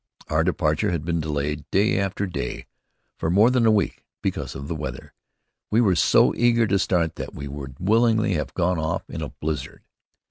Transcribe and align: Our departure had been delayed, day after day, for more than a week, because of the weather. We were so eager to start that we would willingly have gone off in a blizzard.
Our 0.29 0.43
departure 0.43 0.89
had 0.89 1.05
been 1.05 1.19
delayed, 1.19 1.69
day 1.69 1.99
after 1.99 2.25
day, 2.25 2.65
for 3.19 3.29
more 3.29 3.51
than 3.51 3.67
a 3.67 3.71
week, 3.71 4.03
because 4.23 4.55
of 4.55 4.67
the 4.67 4.73
weather. 4.73 5.13
We 5.69 5.79
were 5.79 5.93
so 5.95 6.33
eager 6.35 6.65
to 6.65 6.79
start 6.79 7.17
that 7.17 7.35
we 7.35 7.47
would 7.47 7.77
willingly 7.79 8.33
have 8.33 8.55
gone 8.55 8.79
off 8.79 9.07
in 9.11 9.21
a 9.21 9.29
blizzard. 9.29 9.83